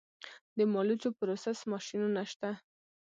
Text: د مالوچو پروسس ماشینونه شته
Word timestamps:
د 0.57 0.59
مالوچو 0.73 1.09
پروسس 1.17 1.59
ماشینونه 1.71 2.21
شته 2.31 2.49